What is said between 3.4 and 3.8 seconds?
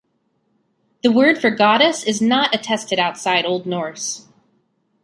Old